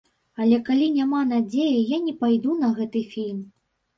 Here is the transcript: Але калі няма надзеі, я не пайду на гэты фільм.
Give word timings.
Але 0.43 0.57
калі 0.69 0.85
няма 0.93 1.19
надзеі, 1.33 1.83
я 1.95 1.99
не 2.05 2.13
пайду 2.23 2.57
на 2.63 2.69
гэты 2.79 3.03
фільм. 3.15 3.39